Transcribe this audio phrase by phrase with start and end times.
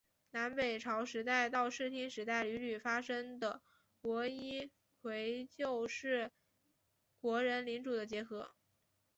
[0.31, 3.61] 南北朝时代到室町时代屡屡发生的
[4.01, 4.71] 国一
[5.03, 6.31] 揆就是
[7.19, 8.55] 国人领主的结合。